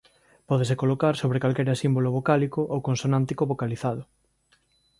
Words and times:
Pódese 0.49 0.79
colocar 0.81 1.13
sobre 1.21 1.41
calquera 1.43 1.79
símbolo 1.81 2.09
vocálico 2.17 2.61
ou 2.73 2.79
consonántico 2.87 3.43
vocalizado. 3.51 4.03